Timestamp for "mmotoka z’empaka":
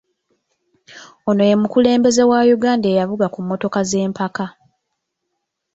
3.41-4.45